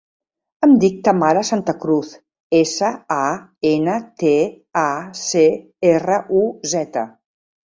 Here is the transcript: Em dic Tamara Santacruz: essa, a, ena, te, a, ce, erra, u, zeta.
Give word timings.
Em 0.67 0.71
dic 0.83 0.95
Tamara 1.07 1.43
Santacruz: 1.49 2.09
essa, 2.61 2.89
a, 3.17 3.27
ena, 3.75 3.99
te, 4.23 4.33
a, 4.85 4.89
ce, 5.23 5.45
erra, 5.95 6.19
u, 6.41 6.47
zeta. 6.75 7.07